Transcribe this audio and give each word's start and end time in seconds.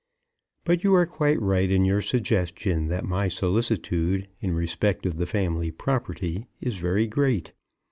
But 0.65 0.83
you 0.83 0.95
are 0.95 1.05
quite 1.05 1.39
right 1.39 1.69
in 1.69 1.85
your 1.85 2.01
suggestion 2.01 2.87
that 2.87 3.05
my 3.05 3.27
solicitude 3.27 4.27
in 4.39 4.55
respect 4.55 5.05
of 5.05 5.17
the 5.17 5.27
family 5.27 5.69
property 5.69 6.47
is 6.59 6.77
very 6.77 7.05
great. 7.05 7.53